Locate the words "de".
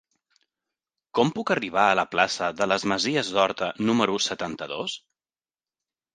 2.63-2.69